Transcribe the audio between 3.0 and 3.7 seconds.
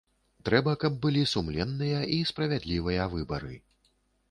выбары.